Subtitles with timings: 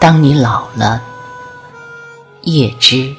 [0.00, 1.02] 当你老了，
[2.40, 3.14] 叶知。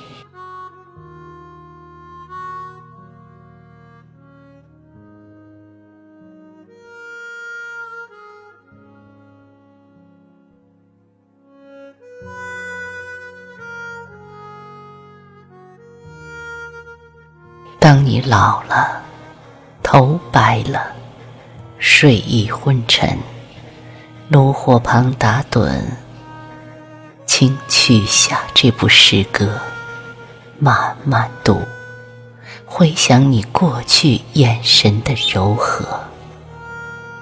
[17.80, 19.04] 当你老了，
[19.84, 20.92] 头白了，
[21.78, 23.20] 睡意昏沉，
[24.30, 25.80] 炉火旁打盹，
[27.42, 29.60] 请取下这部诗歌，
[30.60, 31.60] 慢慢读，
[32.68, 35.84] 回想你过去眼神的柔和，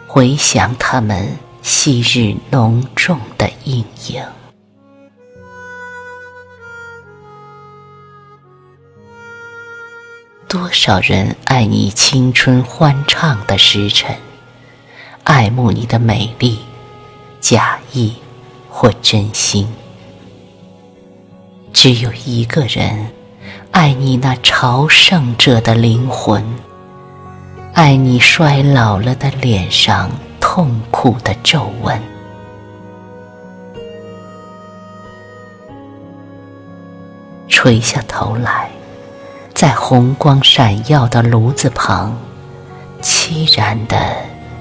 [0.08, 4.22] 回想他们昔日浓重的阴影。
[10.50, 14.18] 多少人爱你青春欢畅的时辰，
[15.24, 16.60] 爱慕你的美丽，
[17.40, 18.18] 假意
[18.70, 19.66] 或真心。
[21.82, 23.08] 只有一个人
[23.72, 26.44] 爱你那朝圣者的灵魂，
[27.74, 31.98] 爱你衰老了的脸上痛苦的皱纹。
[37.48, 38.70] 垂下头来。
[39.56, 42.14] 在红光闪耀的炉子旁，
[43.02, 43.98] 凄然地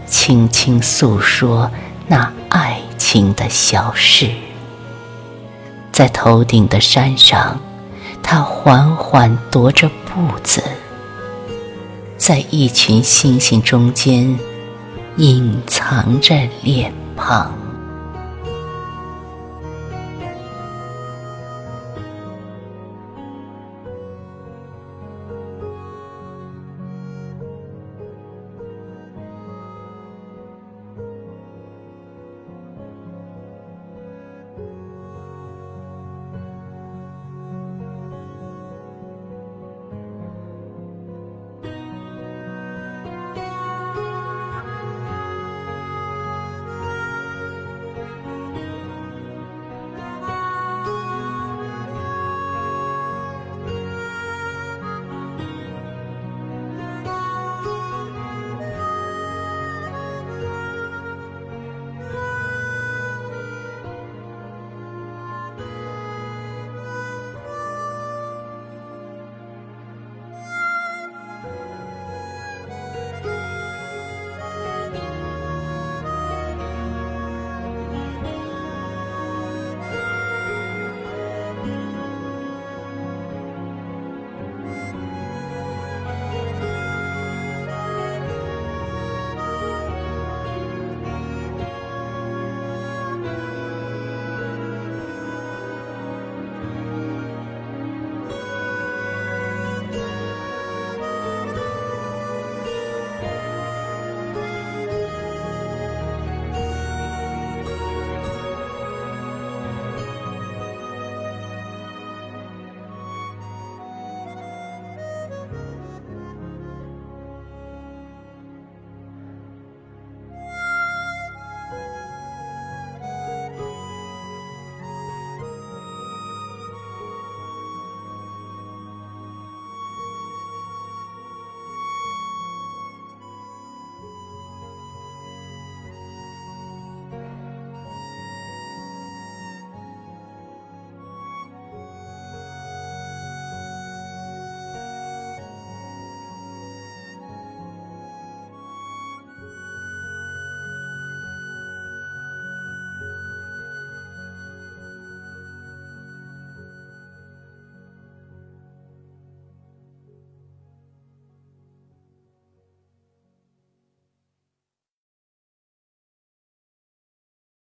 [0.07, 1.69] 轻轻诉说
[2.07, 4.31] 那爱情的消逝。
[5.99, 7.59] 在头顶的山上，
[8.23, 10.63] 他缓缓踱着步子，
[12.17, 14.39] 在一群星星中间
[15.17, 17.68] 隐藏着脸庞。